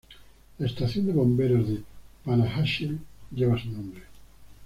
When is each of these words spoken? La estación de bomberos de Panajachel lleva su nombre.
La 0.57 0.65
estación 0.65 1.05
de 1.05 1.13
bomberos 1.13 1.67
de 1.69 1.83
Panajachel 2.25 3.01
lleva 3.29 3.61
su 3.61 3.69
nombre. 3.69 4.01